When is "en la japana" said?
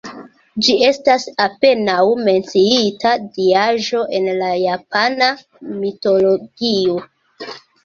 4.21-5.31